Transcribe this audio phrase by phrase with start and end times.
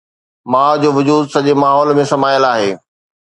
[0.51, 2.71] ماءُ جو وجود سڄي ماحول ۾ سمايل آهي.